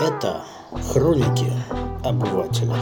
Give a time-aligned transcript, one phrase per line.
[0.00, 0.42] Это
[0.92, 1.52] хроники
[2.04, 2.76] обывателя.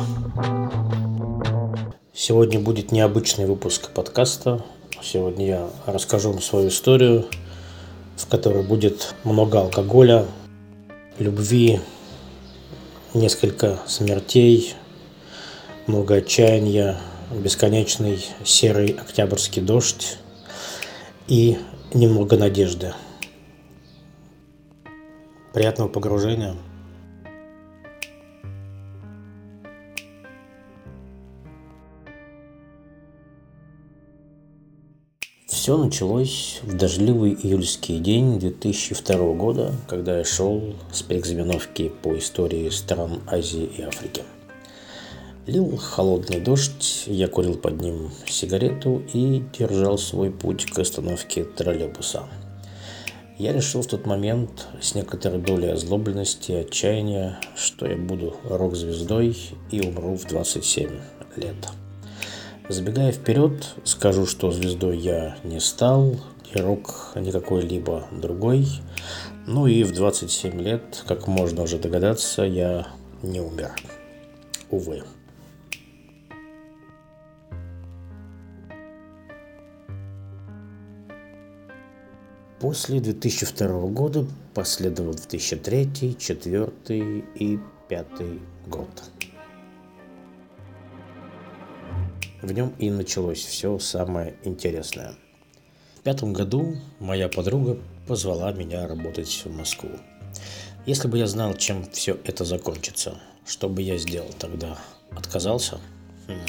[2.12, 4.64] Сегодня будет необычный выпуск подкаста.
[5.02, 7.26] Сегодня я расскажу вам свою историю,
[8.16, 10.26] в которой будет много алкоголя,
[11.18, 11.80] любви,
[13.14, 14.74] несколько смертей,
[15.86, 16.98] много отчаяния,
[17.30, 20.18] бесконечный серый октябрьский дождь
[21.26, 21.58] и
[21.92, 22.94] немного надежды.
[25.52, 26.56] Приятного погружения.
[35.60, 42.70] Все началось в дождливый июльский день 2002 года, когда я шел с переэкзаменовки по истории
[42.70, 44.22] стран Азии и Африки.
[45.46, 52.22] Лил холодный дождь, я курил под ним сигарету и держал свой путь к остановке троллейбуса–
[53.38, 59.36] я решил в тот момент с некоторой долей озлобленности и отчаяния, что я буду рок-звездой
[59.70, 60.90] и умру в 27
[61.36, 61.56] лет.
[62.70, 66.14] Забегая вперед, скажу, что звездой я не стал,
[66.54, 68.64] ни рок, ни какой-либо другой.
[69.48, 72.86] Ну и в 27 лет, как можно уже догадаться, я
[73.24, 73.72] не умер.
[74.70, 75.02] Увы.
[82.60, 84.24] После 2002 года
[84.54, 88.06] последовал 2003, 2004 и 2005
[88.68, 88.88] год.
[92.42, 95.14] В нем и началось все самое интересное.
[95.96, 99.90] В пятом году моя подруга позвала меня работать в Москву.
[100.86, 104.78] Если бы я знал, чем все это закончится, что бы я сделал тогда?
[105.10, 105.78] Отказался?
[106.26, 106.40] Хм.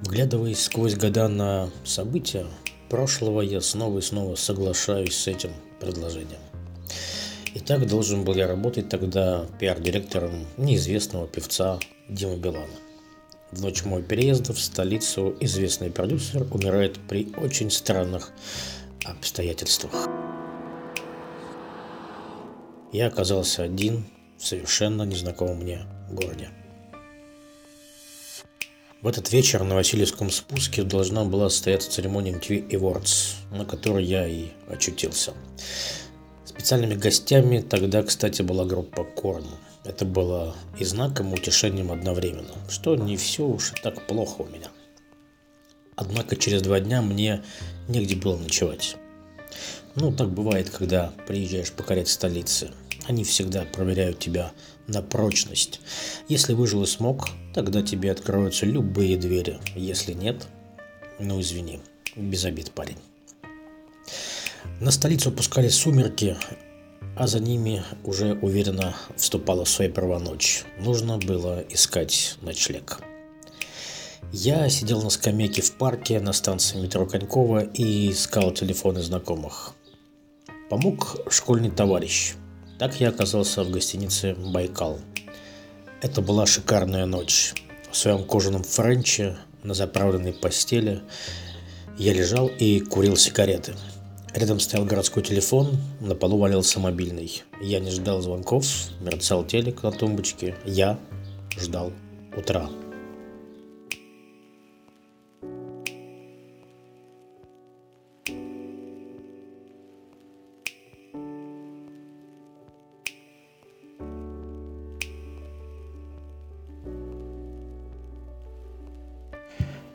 [0.00, 2.46] Вглядываясь сквозь года на события,
[2.88, 6.40] прошлого я снова и снова соглашаюсь с этим предложением.
[7.56, 12.66] Итак, должен был я работать тогда пиар-директором неизвестного певца Дима Билана.
[13.54, 18.32] В ночь моего переезда в столицу известный продюсер умирает при очень странных
[19.04, 20.08] обстоятельствах.
[22.92, 24.06] Я оказался один
[24.38, 26.48] в совершенно незнакомом мне городе.
[29.02, 34.26] В этот вечер на Васильевском спуске должна была состояться церемония MTV Awards, на которой я
[34.26, 35.32] и очутился.
[36.44, 39.46] Специальными гостями тогда, кстати, была группа Корн.
[39.84, 44.46] Это было и знаком, и утешением одновременно, что не все уж и так плохо у
[44.46, 44.68] меня.
[45.94, 47.42] Однако через два дня мне
[47.86, 48.96] негде было ночевать.
[49.94, 52.70] Ну, так бывает, когда приезжаешь покорять столицы.
[53.06, 54.52] Они всегда проверяют тебя
[54.86, 55.80] на прочность.
[56.28, 59.58] Если выжил и смог, тогда тебе откроются любые двери.
[59.76, 60.48] Если нет,
[61.18, 61.80] ну извини,
[62.16, 62.98] без обид, парень.
[64.80, 66.36] На столицу опускались сумерки,
[67.16, 70.64] а за ними уже уверенно вступала в свои права ночь.
[70.78, 73.00] Нужно было искать ночлег.
[74.32, 79.74] Я сидел на скамейке в парке на станции метро Конькова и искал телефоны знакомых.
[80.70, 82.34] Помог школьный товарищ–
[82.78, 84.98] так я оказался в гостинице «Байкал».
[86.02, 87.54] Это была шикарная ночь.
[87.90, 91.00] В своем кожаном френче на заправленной постели
[91.96, 93.74] я лежал и курил сигареты.
[94.34, 97.44] Рядом стоял городской телефон, на полу валялся мобильный.
[97.60, 98.66] Я не ждал звонков,
[99.00, 100.56] мерцал телек на тумбочке.
[100.64, 100.98] Я
[101.56, 101.92] ждал
[102.36, 102.68] утра.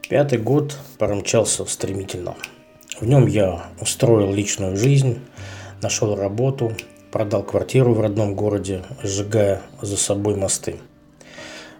[0.07, 2.37] Пятый год промчался стремительно.
[2.99, 5.19] В нем я устроил личную жизнь,
[5.81, 6.73] нашел работу,
[7.11, 10.75] продал квартиру в родном городе, сжигая за собой мосты.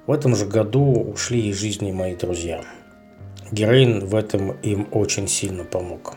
[0.07, 2.61] В этом же году ушли из жизни мои друзья.
[3.51, 6.15] Героин в этом им очень сильно помог.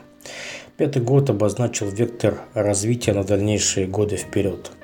[0.76, 4.70] Пятый год обозначил вектор развития на дальнейшие годы вперед–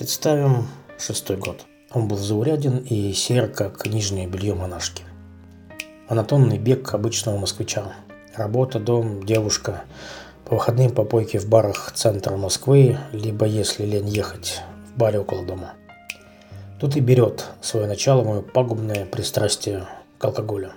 [0.00, 0.66] Представим
[0.98, 1.66] шестой год.
[1.92, 5.02] Он был зауряден и сер, как нижнее белье монашки.
[6.08, 7.92] Монотонный бег обычного москвича.
[8.34, 9.82] Работа, дом, девушка.
[10.46, 15.74] По выходным попойки в барах центра Москвы, либо, если лень ехать, в баре около дома.
[16.80, 19.86] Тут и берет свое начало мое пагубное пристрастие
[20.16, 20.72] к алкоголю.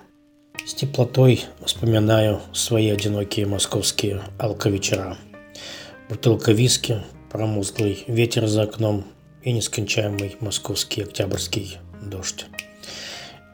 [0.66, 5.16] С теплотой вспоминаю свои одинокие московские алковечера.
[6.10, 7.00] Бутылка виски,
[7.30, 9.06] промозглый ветер за окном,
[9.44, 12.46] и нескончаемый московский октябрьский дождь.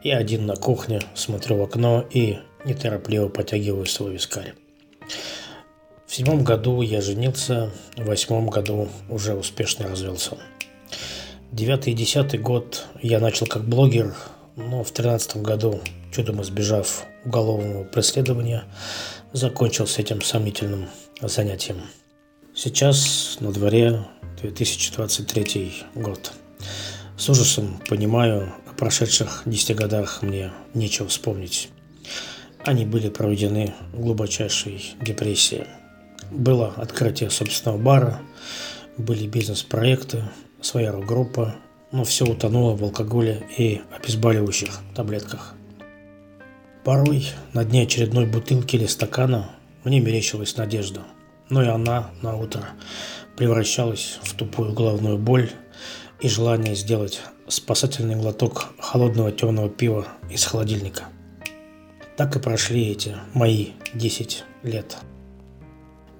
[0.03, 4.53] Я один на кухне, смотрю в окно и неторопливо потягиваю свой вискарь.
[6.07, 10.37] В седьмом году я женился, в восьмом году уже успешно развелся.
[11.51, 14.15] Девятый и десятый год я начал как блогер,
[14.55, 18.63] но в тринадцатом году, чудом избежав уголовного преследования,
[19.33, 20.89] закончил с этим сомнительным
[21.21, 21.81] занятием.
[22.55, 24.05] Сейчас на дворе
[24.41, 26.33] 2023 год.
[27.17, 31.69] С ужасом понимаю, о прошедших 10 годах мне нечего вспомнить.
[32.63, 35.67] Они были проведены в глубочайшей депрессии.
[36.31, 38.21] Было открытие собственного бара,
[38.97, 40.23] были бизнес-проекты,
[40.61, 41.55] своя рок-группа,
[41.91, 45.55] но все утонуло в алкоголе и обезболивающих таблетках.
[46.83, 49.51] Порой на дне очередной бутылки или стакана
[49.83, 51.01] мне мерещилась надежда,
[51.51, 52.63] но и она на утро
[53.35, 55.51] превращалась в тупую головную боль
[56.19, 61.05] и желание сделать спасательный глоток холодного темного пива из холодильника.
[62.15, 64.97] Так и прошли эти мои 10 лет.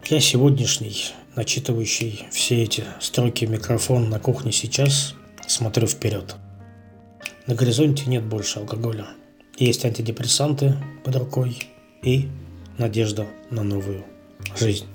[0.10, 5.16] Я сегодняшний, начитывающий все эти строки микрофон на кухне сейчас,
[5.48, 6.36] смотрю вперед.
[7.48, 9.08] На горизонте нет больше алкоголя.
[9.58, 10.76] Есть антидепрессанты
[11.06, 11.58] под рукой
[12.02, 12.28] и
[12.78, 14.04] надежда на новую
[14.60, 14.88] жизнь.